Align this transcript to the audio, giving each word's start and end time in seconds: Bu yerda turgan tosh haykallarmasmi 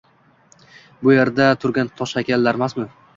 Bu 1.03 1.13
yerda 1.15 1.49
turgan 1.65 1.91
tosh 2.01 2.15
haykallarmasmi 2.21 2.87